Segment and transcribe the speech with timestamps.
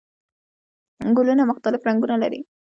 [1.15, 2.39] ګلونه مختلف رنګونه لري